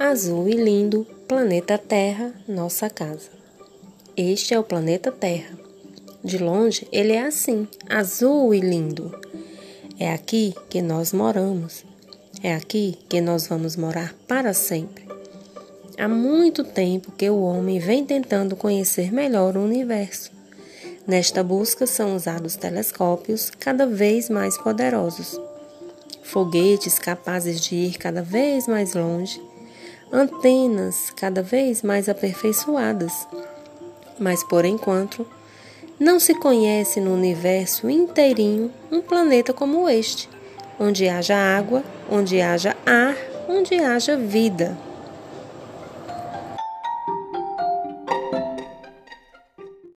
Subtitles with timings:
[0.00, 3.28] azul e lindo, planeta Terra, nossa casa.
[4.16, 5.58] Este é o planeta Terra.
[6.24, 9.14] De longe, ele é assim, azul e lindo.
[9.98, 11.84] É aqui que nós moramos.
[12.42, 15.06] É aqui que nós vamos morar para sempre.
[15.98, 20.32] Há muito tempo que o homem vem tentando conhecer melhor o universo.
[21.06, 25.38] Nesta busca são usados telescópios cada vez mais poderosos,
[26.22, 29.50] foguetes capazes de ir cada vez mais longe
[30.12, 33.12] antenas cada vez mais aperfeiçoadas.
[34.18, 35.26] Mas por enquanto,
[35.98, 40.28] não se conhece no universo inteirinho um planeta como este,
[40.78, 43.16] onde haja água, onde haja ar,
[43.48, 44.76] onde haja vida.